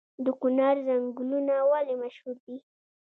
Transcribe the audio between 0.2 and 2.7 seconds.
د کونړ ځنګلونه ولې مشهور دي؟